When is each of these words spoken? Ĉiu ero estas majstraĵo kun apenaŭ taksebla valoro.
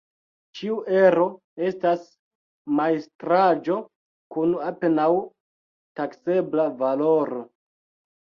Ĉiu 0.59 0.75
ero 0.99 1.25
estas 1.65 2.07
majstraĵo 2.79 3.75
kun 4.37 4.55
apenaŭ 4.71 5.05
taksebla 6.01 6.67
valoro. 6.81 7.45